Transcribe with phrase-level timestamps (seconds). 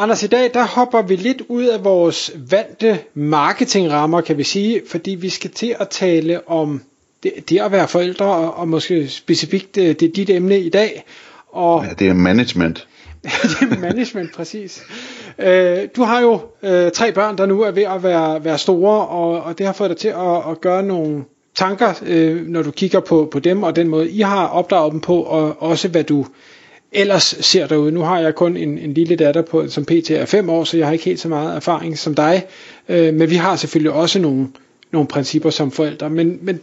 [0.00, 4.82] Anders, i dag der hopper vi lidt ud af vores vante marketingrammer, kan vi sige,
[4.90, 6.82] fordi vi skal til at tale om
[7.22, 10.68] det, det at være forældre, og, og måske specifikt det, det er dit emne i
[10.68, 11.04] dag.
[11.48, 12.86] Og, ja, det er management.
[13.24, 14.82] det er management, præcis.
[15.38, 19.06] Øh, du har jo øh, tre børn, der nu er ved at være, være store,
[19.06, 21.24] og, og det har fået dig til at, at gøre nogle
[21.56, 25.00] tanker, øh, når du kigger på, på dem, og den måde, I har opdraget dem
[25.00, 26.26] på, og også hvad du
[26.92, 27.92] ellers ser derude.
[27.92, 30.10] Nu har jeg kun en, en lille datter på, som pt.
[30.10, 32.46] er 5 år, så jeg har ikke helt så meget erfaring som dig.
[32.88, 34.48] Øh, men vi har selvfølgelig også nogle,
[34.90, 36.10] nogle principper som forældre.
[36.10, 36.60] Men, men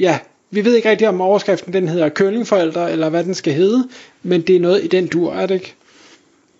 [0.00, 0.18] ja,
[0.50, 3.88] vi ved ikke rigtig om overskriften den hedder køllingforældre, eller hvad den skal hedde,
[4.22, 5.74] men det er noget i den dur, er det ikke?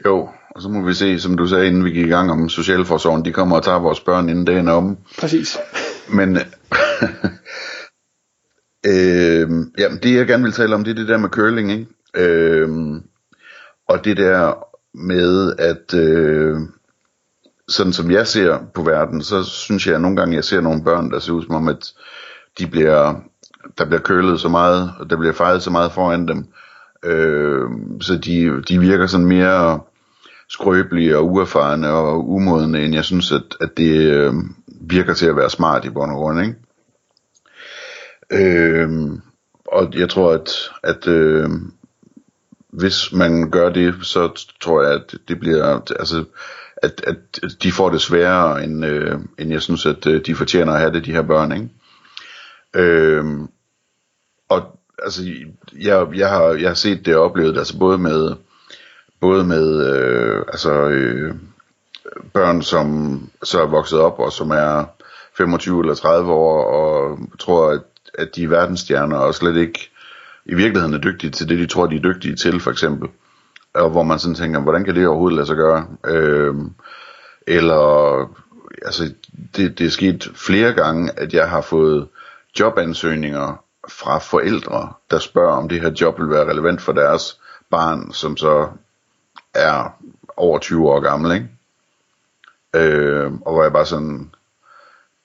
[0.06, 2.48] Jo, og så må vi se, som du sagde, inden vi gik i gang om
[2.48, 4.98] Socialforsorgen, de kommer og tager vores børn inden dagen er om.
[5.18, 5.58] Præcis.
[6.08, 6.36] Men
[8.86, 11.86] øh, ja, det jeg gerne vil tale om, det er det der med curling, ikke?
[12.16, 12.68] Øh,
[13.88, 14.54] og det der
[14.94, 16.60] med, at øh,
[17.68, 20.84] sådan som jeg ser på verden, så synes jeg at nogle gange, jeg ser nogle
[20.84, 21.92] børn, der ser ud som om, at
[22.58, 23.14] de bliver,
[23.78, 26.46] der bliver kølet så meget, og der bliver fejret så meget foran dem,
[27.04, 29.80] øh, så de, de virker sådan mere
[30.48, 34.34] skrøbelige og uerfarne og umodne, end jeg synes, at, at det øh,
[34.80, 36.54] virker til at være smart i bund og grund, ikke?
[38.30, 38.88] Øh,
[39.66, 40.50] og jeg tror, at,
[40.82, 41.50] at øh,
[42.72, 46.24] hvis man gør det, så tror jeg, at det bliver, altså,
[46.76, 47.16] at, at
[47.62, 50.92] de får det sværere, end, øh, end jeg synes, at øh, de fortjener at have
[50.92, 51.68] det, de her børn, ikke?
[52.74, 53.24] Øh,
[54.48, 55.22] og altså,
[55.78, 58.34] jeg, jeg, har, jeg har set det og oplevet altså både med,
[59.20, 61.34] både med øh, altså, øh,
[62.32, 64.84] børn, som så er vokset op, og som er
[65.36, 67.82] 25 eller 30 år, og tror, at,
[68.14, 69.91] at de er verdensstjerner, og slet ikke
[70.44, 73.08] i virkeligheden er dygtige til det, de tror, de er dygtige til, for eksempel.
[73.74, 75.86] Og hvor man sådan tænker, hvordan kan det overhovedet lade sig gøre?
[76.06, 76.54] Øh,
[77.46, 78.18] eller,
[78.84, 79.14] altså,
[79.56, 82.08] det, det er sket flere gange, at jeg har fået
[82.60, 88.12] jobansøgninger fra forældre, der spørger, om det her job vil være relevant for deres barn,
[88.12, 88.68] som så
[89.54, 89.98] er
[90.36, 91.48] over 20 år gammel, ikke?
[92.74, 94.30] Øh, og hvor jeg bare sådan,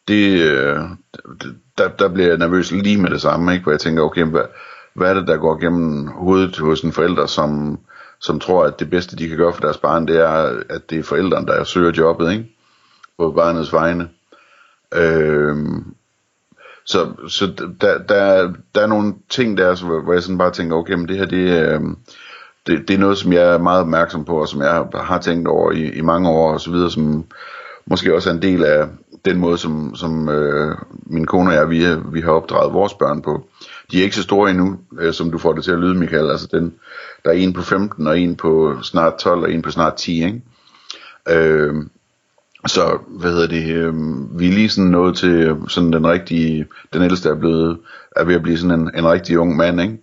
[0.07, 0.79] det, øh,
[1.77, 3.63] der, der bliver jeg nervøs lige med det samme, ikke?
[3.63, 4.41] Hvor jeg tænker, okay, hvad,
[4.97, 7.80] hvad er det, der går gennem hovedet hos en forælder, som,
[8.19, 11.00] som tror, at det bedste, de kan gøre for deres barn, det er, at det
[11.00, 12.46] er forældrene, der søger jobbet, ikke?
[13.18, 14.09] På barnets vegne.
[14.94, 15.56] Øh,
[16.86, 17.46] så så
[17.81, 21.18] der, der, der er nogle ting der, hvor jeg sådan bare tænker, okay, men det
[21.18, 21.81] her, det, øh,
[22.68, 25.47] det, det er noget, som jeg er meget opmærksom på, og som jeg har tænkt
[25.47, 27.25] over i, i mange år, og så videre, som
[27.86, 28.88] måske også er en del af
[29.25, 30.75] den måde, som, som øh,
[31.06, 33.50] min kone og jeg, vi, vi har opdraget vores børn på.
[33.92, 36.30] De er ikke så store endnu, øh, som du får det til at lyde, Michael.
[36.30, 36.74] Altså den,
[37.25, 40.25] der er en på 15, og en på snart 12, og en på snart 10,
[40.25, 40.42] ikke?
[41.30, 41.75] Øh,
[42.68, 43.94] så, hvad hedder det, øh,
[44.40, 47.80] vi er lige sådan nået til øh, sådan den rigtige, den ældste er blevet,
[48.16, 49.98] er ved at blive sådan en, en rigtig ung mand, ikke?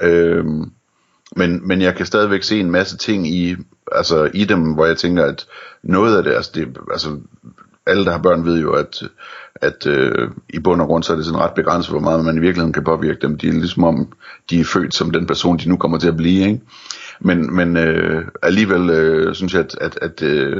[0.00, 0.44] Øh,
[1.36, 3.56] men, men jeg kan stadigvæk se en masse ting i,
[3.92, 5.46] altså i dem, hvor jeg tænker, at
[5.82, 7.18] noget af det, altså, det, altså
[7.86, 9.02] alle der har børn ved jo, at,
[9.54, 12.36] at øh, i bund og grund så er det sådan ret begrænset, hvor meget man
[12.36, 13.38] i virkeligheden kan påvirke dem.
[13.38, 14.12] De er ligesom om,
[14.50, 16.48] de er født som den person, de nu kommer til at blive.
[16.48, 16.60] Ikke?
[17.20, 20.56] Men, men øh, alligevel øh, synes jeg, at, at, at øh,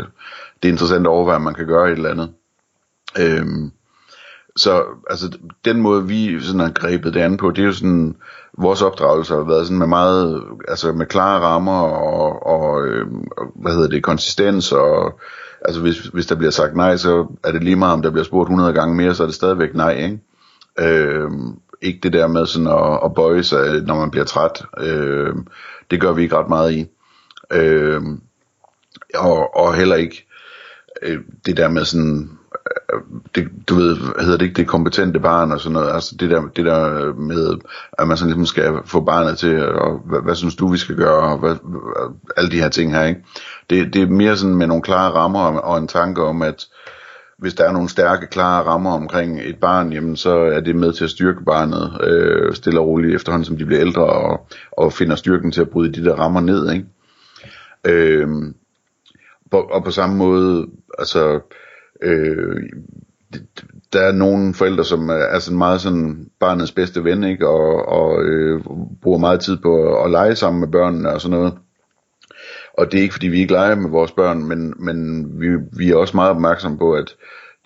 [0.62, 2.30] det er interessant at overveje, om man kan gøre et eller andet.
[3.18, 3.46] Øh,
[4.56, 8.16] så altså den måde vi sådan har grebet det an på, det er jo sådan
[8.58, 13.06] vores opdragelse har været sådan med meget altså med klare rammer og, og øh,
[13.54, 15.20] hvad hedder det konsistens og
[15.64, 18.24] altså hvis, hvis der bliver sagt nej, så er det lige meget om der bliver
[18.24, 20.20] spurgt 100 gange mere, så er det stadigvæk nej, ikke?
[20.78, 21.30] Øh,
[21.82, 24.62] ikke det der med sådan at, at bøje sig, når man bliver træt.
[24.80, 25.34] Øh,
[25.90, 26.86] det gør vi ikke ret meget i.
[27.52, 28.02] Øh,
[29.14, 30.26] og, og heller ikke
[31.02, 32.30] øh, det der med sådan
[33.34, 36.42] det, du ved, hedder det ikke det kompetente barn og sådan noget, altså det der,
[36.56, 37.58] det der med,
[37.98, 40.96] at man sådan ligesom skal få barnet til, og hvad, hvad synes du, vi skal
[40.96, 41.56] gøre, og hvad,
[42.36, 43.24] alle de her ting her, ikke?
[43.70, 46.66] Det, det er mere sådan med nogle klare rammer og en tanke om, at
[47.38, 50.92] hvis der er nogle stærke, klare rammer omkring et barn, jamen så er det med
[50.92, 54.92] til at styrke barnet øh, stille og roligt efterhånden, som de bliver ældre, og, og
[54.92, 56.86] finder styrken til at bryde de der rammer ned, ikke?
[57.84, 58.28] Øh,
[59.52, 60.66] og på samme måde,
[60.98, 61.40] altså,
[62.04, 62.62] øh,
[63.92, 67.48] der er nogle forældre, som er sådan meget sådan barnets bedste ven, ikke?
[67.48, 68.60] Og, og øh,
[69.02, 71.54] bruger meget tid på at, at lege sammen med børnene og sådan noget.
[72.78, 75.90] Og det er ikke fordi vi ikke leger med vores børn, men, men vi, vi
[75.90, 77.16] er også meget opmærksomme på, at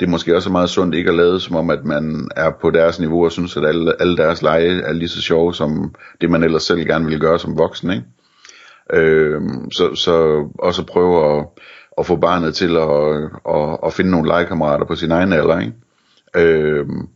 [0.01, 2.71] det måske også er meget sundt ikke at lade som om, at man er på
[2.71, 6.31] deres niveau og synes, at alle, alle deres lege er lige så sjove som det,
[6.31, 7.91] man ellers selv gerne vil gøre som voksen.
[7.91, 8.05] Ikke?
[8.93, 9.41] Øh,
[9.73, 11.47] så, så også prøve at,
[11.99, 13.23] at få barnet til at,
[13.57, 15.59] at, at finde nogle legekammerater på sin egen alder.
[15.59, 15.75] Ikke?
[16.37, 17.09] Øhm,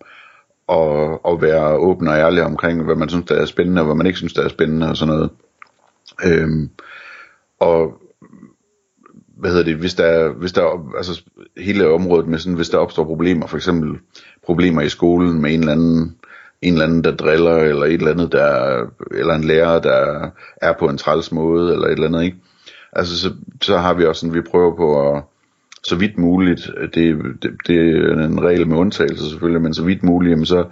[0.67, 3.95] og, og være åben og ærlig omkring, hvad man synes, der er spændende, og hvad
[3.95, 5.31] man ikke synes, der er spændende, og sådan noget.
[6.25, 6.71] Øhm,
[7.61, 7.93] og
[9.37, 11.23] hvad hedder det, hvis der, hvis der, altså
[11.57, 13.99] hele området med sådan, hvis der opstår problemer, for eksempel
[14.47, 16.17] problemer i skolen med en eller anden,
[16.63, 18.77] en eller anden, der driller, eller et eller andet, der,
[19.11, 20.31] eller en lærer, der
[20.63, 22.37] er på en træls måde, eller et eller andet, ikke?
[22.93, 25.23] Altså, så, så har vi også sådan, vi prøver på at,
[25.85, 30.03] så vidt muligt, det, det, det er en regel med undtagelse selvfølgelig, men så vidt
[30.03, 30.65] muligt, jamen så,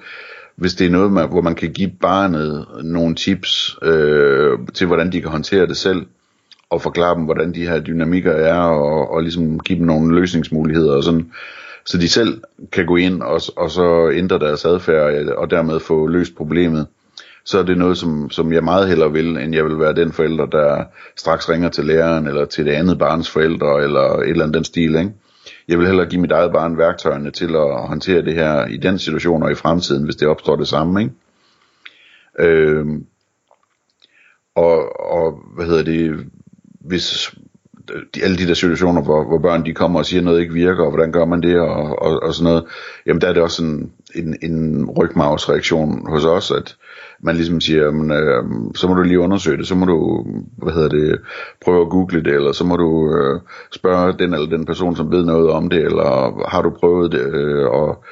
[0.56, 5.12] hvis det er noget, man, hvor man kan give barnet nogle tips øh, til, hvordan
[5.12, 6.06] de kan håndtere det selv,
[6.70, 10.96] og forklare dem, hvordan de her dynamikker er, og, og ligesom give dem nogle løsningsmuligheder,
[10.96, 11.31] og sådan,
[11.87, 12.43] så de selv
[12.73, 16.87] kan gå ind og, og så ændre deres adfærd, og dermed få løst problemet
[17.50, 20.12] så er det noget, som, som jeg meget hellere vil, end jeg vil være den
[20.12, 20.85] forælder, der
[21.17, 24.64] straks ringer til læreren, eller til det andet barns forældre, eller et eller andet den
[24.64, 25.12] stil, ikke?
[25.69, 28.99] Jeg vil hellere give mit eget barn værktøjerne til at håndtere det her i den
[28.99, 31.14] situation og i fremtiden, hvis det opstår det samme, ikke?
[32.38, 33.06] Øhm,
[34.55, 36.26] og, og hvad hedder det,
[36.81, 37.35] hvis
[38.14, 40.54] de, alle de der situationer, hvor, hvor børn de kommer og siger, at noget ikke
[40.54, 42.64] virker, og hvordan gør man det, og, og, og sådan noget,
[43.06, 46.76] jamen der er det også en, en, en rygmavsreaktion hos os, at
[47.22, 48.44] man ligesom siger, jamen, øh,
[48.75, 50.26] så må du lige undersøge det, så må du,
[50.56, 51.20] hvad hedder det,
[51.64, 53.40] prøve at google det, eller så må du øh,
[53.72, 57.20] spørge den eller den person, som ved noget om det, eller har du prøvet det,
[57.20, 58.04] øh, og,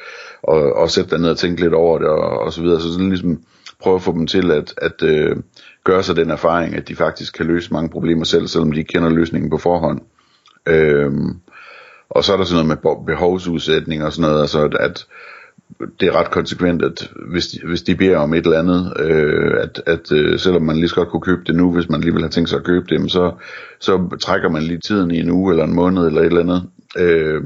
[0.43, 2.93] og, og sætte dig ned og tænke lidt over det, og, og så videre, så
[2.93, 3.39] sådan ligesom
[3.81, 5.37] prøve at få dem til at, at øh,
[5.85, 9.09] gøre sig den erfaring, at de faktisk kan løse mange problemer selv, selvom de kender
[9.09, 10.01] løsningen på forhånd.
[10.67, 11.13] Øh,
[12.11, 15.07] og så er der sådan noget med behovsudsætning og sådan noget, altså at, at
[16.01, 19.55] det er ret konsekvent, at hvis de, hvis de beder om et eller andet, øh,
[19.63, 22.23] at, at øh, selvom man lige så godt kunne købe det nu, hvis man alligevel
[22.23, 23.33] har tænkt sig at købe det, så,
[23.79, 26.63] så trækker man lige tiden i en uge eller en måned eller et eller andet,
[26.99, 27.45] øh,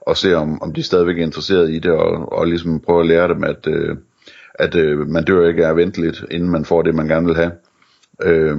[0.00, 3.06] og ser om, om de stadigvæk er interesseret i det, og, og ligesom prøver at
[3.06, 3.96] lære dem, at, øh,
[4.58, 7.52] at øh, man dør ikke er at inden man får det, man gerne vil have.
[8.22, 8.58] Øh,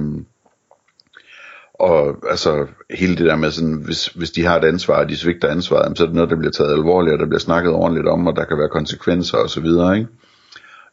[1.74, 5.16] og altså hele det der med sådan, hvis, hvis de har et ansvar, og de
[5.16, 8.08] svigter ansvaret, så er det noget, der bliver taget alvorligt, og der bliver snakket ordentligt
[8.08, 10.08] om, og der kan være konsekvenser og så videre, ikke?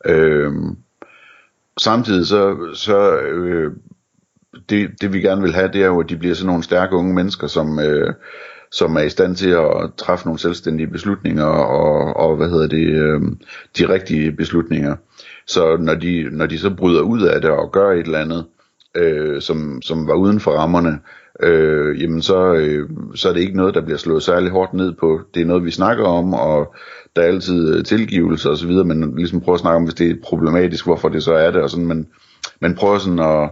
[0.05, 0.77] Øhm,
[1.79, 3.71] samtidig så, så øh,
[4.69, 6.95] det, det vi gerne vil have, det er jo, at de bliver sådan nogle stærke
[6.95, 8.13] unge mennesker, som, øh,
[8.71, 12.87] som er i stand til at træffe nogle selvstændige beslutninger, og, og hvad hedder det,
[12.87, 13.21] øh,
[13.77, 14.95] de rigtige beslutninger.
[15.47, 18.45] Så når de, når de så bryder ud af det og gør et eller andet,
[18.95, 20.99] øh, som, som var uden for rammerne,
[21.43, 24.93] øh, jamen så, øh, så er det ikke noget, der bliver slået særlig hårdt ned
[24.93, 25.21] på.
[25.33, 26.75] Det er noget, vi snakker om, og
[27.15, 29.93] der er altid øh, tilgivelse og så videre, men ligesom prøver at snakke om, hvis
[29.93, 32.07] det er problematisk, hvorfor det så er det, og sådan, men
[32.61, 33.49] man prøver sådan at,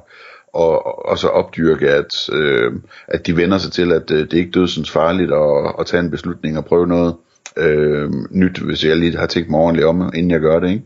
[0.56, 2.74] og, og så opdyrke, at, øh,
[3.07, 6.04] at de vender sig til, at øh, det er ikke dødsens farligt at, at tage
[6.04, 7.16] en beslutning og prøve noget
[7.57, 10.86] øh, nyt, hvis jeg lige har tænkt mig ordentligt om, inden jeg gør det, ikke?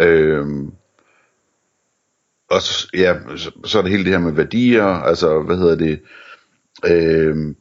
[0.00, 0.46] Øh,
[2.50, 5.76] og så, ja, så, så er det hele det her med værdier, altså, hvad hedder
[5.76, 6.00] det,
[6.86, 7.54] øh,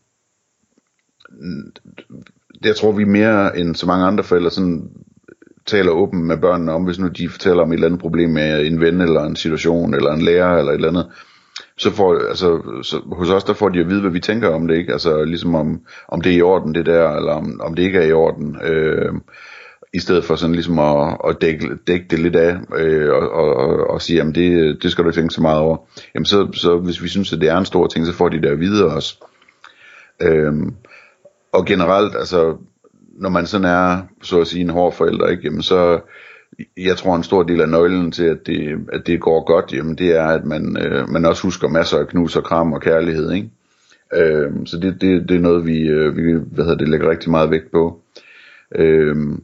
[2.64, 4.92] jeg tror vi mere end så mange andre forældre sådan
[5.70, 8.66] taler åbent med børnene om, hvis nu de fortæller om et eller andet problem med
[8.66, 11.08] en ven eller en situation eller en lærer eller et eller andet,
[11.78, 14.68] så får, altså, så, hos os der får de at vide, hvad vi tænker om
[14.68, 14.94] det, ikke?
[14.94, 18.00] Altså ligesom om, om det er i orden det der, eller om, om det ikke
[18.00, 18.58] er i orden.
[18.64, 19.14] Øh,
[19.94, 23.90] i stedet for sådan ligesom at, at dække, dække det lidt af, øh, og, og,
[23.90, 25.78] og sige, jamen det, det skal du ikke tænke så meget over.
[26.16, 28.42] Jamen så, så hvis vi synes, at det er en stor ting, så får de
[28.42, 29.26] det at vide også.
[30.22, 30.76] Øhm,
[31.54, 32.58] og generelt, altså,
[33.20, 36.00] når man sådan er, så at sige, en hård forælder, ikke, jamen så,
[36.78, 39.96] jeg tror en stor del af nøglen til, at det, at det går godt, jamen
[39.96, 43.32] det er, at man, øh, man også husker masser af knus og kram og kærlighed,
[43.32, 43.50] ikke?
[44.14, 47.32] Øhm, så det, det, det er noget, vi, øh, vi hvad hedder det, lægger rigtig
[47.32, 48.02] meget vægt på.
[48.76, 49.44] Øhm,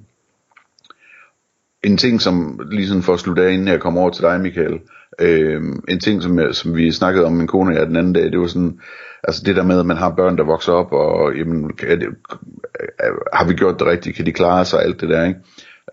[1.84, 4.42] en ting, som lige sådan for at slutte af, inden jeg kommer over til dig,
[4.42, 4.80] Michael,
[5.20, 8.14] øh, en ting, som, jeg, som vi snakkede om min kone og jeg den anden
[8.14, 8.80] dag, det var sådan,
[9.24, 12.08] altså det der med, at man har børn, der vokser op, og jamen, er det,
[13.34, 15.40] har vi gjort det rigtigt, kan de klare sig, alt det der, ikke?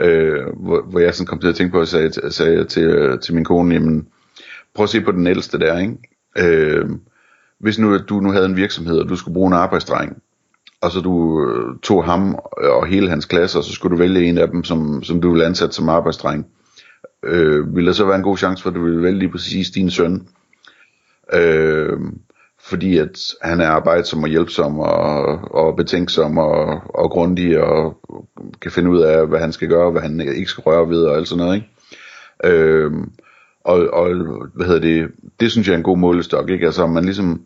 [0.01, 3.35] Øh, hvor, hvor jeg sådan kom til at tænke på, at sagde, sagde til, til
[3.35, 4.07] min kone, jamen,
[4.75, 5.97] prøv at se på den ældste der, ikke?
[6.39, 6.89] Øh,
[7.61, 10.23] hvis nu du nu havde en virksomhed, og du skulle bruge en arbejdsdreng,
[10.81, 14.25] og så du øh, tog ham og hele hans klasse, og så skulle du vælge
[14.25, 16.62] en af dem, som, som du ville ansætte som arbejdsdreng, øh,
[17.25, 19.71] øh, ville der så være en god chance for, at du ville vælge lige præcis
[19.71, 20.27] din søn.
[21.33, 21.99] Øh,
[22.65, 25.25] fordi at han er arbejdsom og hjælpsom og,
[25.55, 27.97] og betænksom og, og grundig og
[28.61, 31.17] kan finde ud af, hvad han skal gøre, hvad han ikke skal røre ved og
[31.17, 31.69] alt sådan noget, ikke?
[32.45, 32.93] Øh,
[33.65, 34.15] og, og
[34.55, 35.11] hvad hedder det,
[35.41, 36.67] det synes jeg er en god målestok, ikke?
[36.67, 37.43] Altså, man ligesom,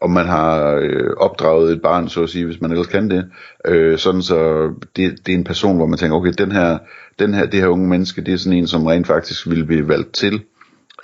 [0.00, 3.30] om man har øh, opdraget et barn, så at sige, hvis man ellers kan det,
[3.66, 6.78] øh, sådan så det, det er en person, hvor man tænker, okay, den her,
[7.20, 9.88] den her, det her unge menneske, det er sådan en, som rent faktisk vil blive
[9.88, 10.40] valgt til,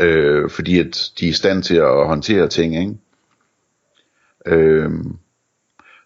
[0.01, 2.95] øh, fordi at de er i stand til at håndtere ting, ikke?
[4.47, 4.91] Øh,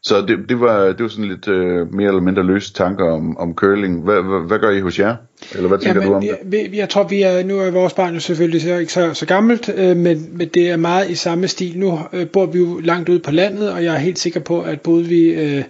[0.03, 3.37] så det, det, var, det var sådan lidt øh, mere eller mindre løse tanker om,
[3.37, 4.05] om curling.
[4.05, 5.17] Hvad, hvad, hvad gør I hos jer?
[5.55, 6.59] Eller hvad tænker Jamen, du om det?
[6.59, 9.27] Jeg, jeg tror, vi er, nu er vores barn jo selvfølgelig så, ikke så, så
[9.27, 11.79] gammelt, øh, men, men det er meget i samme stil.
[11.79, 14.63] Nu øh, bor vi jo langt ude på landet, og jeg er helt sikker på,
[14.63, 15.23] at både vi...
[15.23, 15.65] Øh,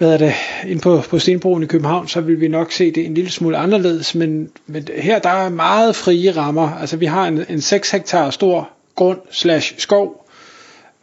[0.00, 0.34] hvad er det,
[0.66, 3.56] ind på, på Stenbroen i København, så vil vi nok se det en lille smule
[3.56, 6.78] anderledes, men, men her der er meget frie rammer.
[6.80, 10.20] Altså vi har en, en 6 hektar stor grund slash skov,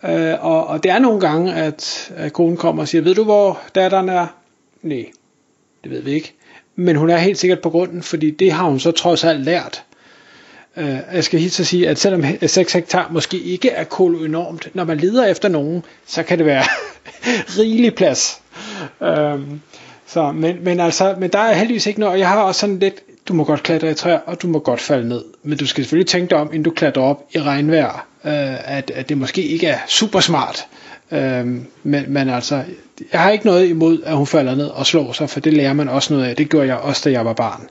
[0.06, 3.24] Øh, og, og det er nogle gange, at, at konen kommer og siger, ved du
[3.24, 4.28] hvor datteren er?
[4.82, 5.06] Nej,
[5.84, 6.34] det ved vi ikke.
[6.76, 9.84] Men hun er helt sikkert på grunden, fordi det har hun så trods alt lært.
[10.78, 14.70] Øh, jeg skal helt så sige, at selvom 6 hektar måske ikke er kolo enormt,
[14.74, 16.64] når man leder efter nogen, så kan det være
[17.60, 18.42] rigelig plads.
[19.02, 19.40] Øh,
[20.06, 22.80] så, men, men, altså, men der er heldigvis ikke noget, og jeg har også sådan
[22.80, 22.96] lidt,
[23.28, 25.24] du må godt klatre i træer, og du må godt falde ned.
[25.44, 28.92] Men du skal selvfølgelig tænke dig om, inden du klatrer op i regnvejr, øh, at,
[28.96, 30.66] at det måske ikke er super smart.
[31.12, 31.46] Øh,
[31.84, 32.64] men, men altså,
[33.12, 35.74] jeg har ikke noget imod, at hun falder ned og slår sig, for det lærer
[35.74, 36.36] man også noget af.
[36.36, 37.68] Det gjorde jeg også, da jeg var barn.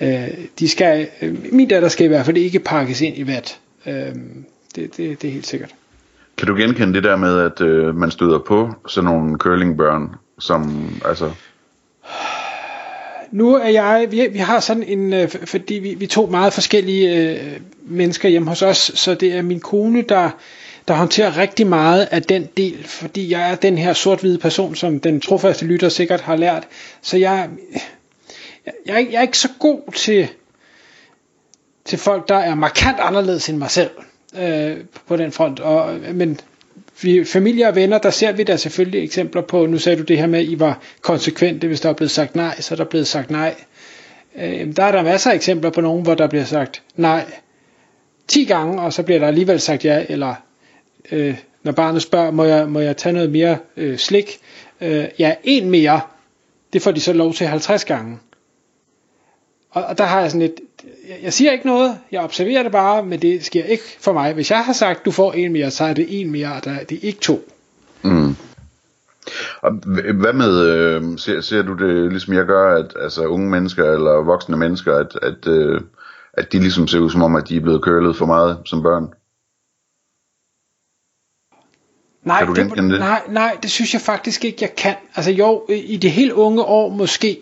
[0.00, 3.58] Øh, de skal, øh, min datter skal i hvert fald ikke pakkes ind i vat.
[3.86, 5.70] Øh, det, det, det er helt sikkert.
[6.38, 10.90] Kan du genkende det der med, at øh, man støder på sådan nogle curlingbørn, som
[11.04, 11.30] altså
[13.30, 17.16] nu er jeg, vi, vi har sådan en, øh, fordi vi, vi to meget forskellige
[17.16, 20.30] øh, mennesker hjemme hos os, så det er min kone, der,
[20.88, 25.00] der håndterer rigtig meget af den del, fordi jeg er den her sort-hvide person, som
[25.00, 26.68] den trofaste lytter sikkert har lært.
[27.02, 27.48] Så jeg,
[28.66, 30.28] jeg, jeg, jeg er ikke så god til,
[31.84, 33.90] til folk, der er markant anderledes end mig selv
[34.38, 35.60] øh, på den front.
[35.60, 36.40] Og, men
[37.02, 40.18] vi, familie og venner, der ser vi da selvfølgelig eksempler på, nu sagde du det
[40.18, 42.84] her med, at I var konsekvente, hvis der er blevet sagt nej, så er der
[42.84, 43.54] blevet sagt nej.
[44.36, 47.24] Øh, der er der masser af eksempler på nogen, hvor der bliver sagt nej
[48.28, 50.34] 10 gange, og så bliver der alligevel sagt ja, eller
[51.12, 54.38] øh, når barnet spørger, må jeg, må jeg tage noget mere øh, slik?
[54.80, 56.00] Øh, ja, en mere,
[56.72, 58.18] det får de så lov til 50 gange.
[59.70, 60.60] Og, og der har jeg sådan lidt,
[61.22, 64.32] jeg siger ikke noget, jeg observerer det bare, men det sker ikke for mig.
[64.32, 66.84] Hvis jeg har sagt, du får en mere, så er det en mere, og der,
[66.84, 67.48] det er ikke to.
[68.02, 68.36] Mm.
[69.62, 69.72] Og
[70.14, 74.24] hvad med, øh, ser, ser du det ligesom jeg gør, at altså, unge mennesker eller
[74.24, 75.80] voksne mennesker, at, at, øh,
[76.32, 78.82] at de ligesom ser ud som om, at de er blevet kølet for meget som
[78.82, 79.08] børn?
[82.24, 82.84] Nej, kan du det, det?
[82.84, 84.94] Nej, nej, det synes jeg faktisk ikke, jeg kan.
[85.16, 87.38] Altså jo, i det helt unge år måske,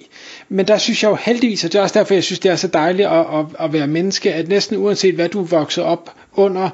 [0.49, 2.57] men der synes jeg jo heldigvis, og det er også derfor, jeg synes, det er
[2.57, 6.15] så dejligt at, at, at være menneske, at næsten uanset hvad du er vokset op
[6.33, 6.71] under,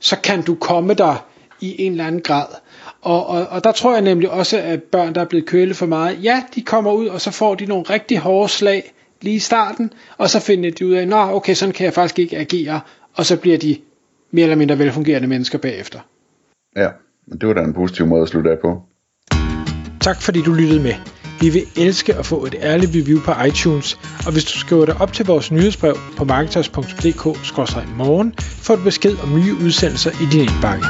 [0.00, 1.26] så kan du komme der
[1.60, 2.46] i en eller anden grad.
[3.02, 5.86] Og, og, og der tror jeg nemlig også, at børn, der er blevet kølet for
[5.86, 9.38] meget, ja, de kommer ud, og så får de nogle rigtig hårde slag lige i
[9.38, 12.80] starten, og så finder de ud af, nå, okay, sådan kan jeg faktisk ikke agere,
[13.14, 13.76] og så bliver de
[14.30, 16.00] mere eller mindre velfungerende mennesker bagefter.
[16.76, 16.88] Ja,
[17.40, 18.82] det var da en positiv måde at slutte af på.
[20.00, 20.94] Tak fordi du lyttede med.
[21.40, 25.00] Vi vil elske at få et ærligt review på iTunes, og hvis du skriver dig
[25.00, 30.84] op til vores nyhedsbrev på marketers.dk-morgen, får du besked om nye udsendelser i din indbakke.